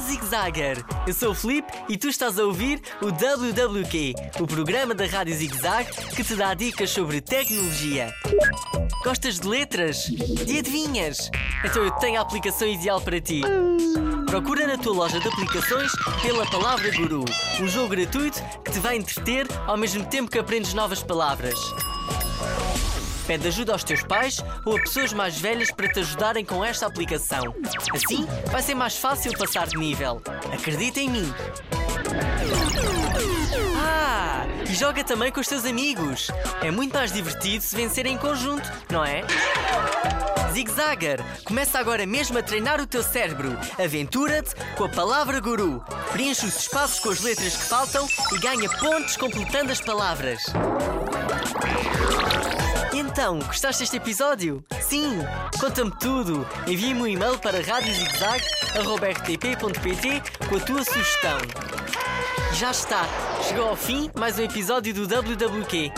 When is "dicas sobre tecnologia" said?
6.54-8.12